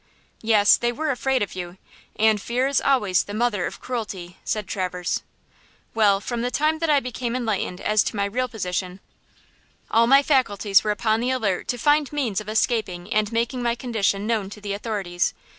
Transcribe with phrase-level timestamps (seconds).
[0.41, 1.77] "Yes, they were afraid of you,
[2.15, 5.21] and fear is always the mother of cruelty," said Traverse.
[5.93, 8.99] "Well, from the time that I became enlightened as to my real position,
[9.91, 13.75] all my faculties were upon the alert to find means of escaping and making my
[13.75, 15.35] condition known to the authorities.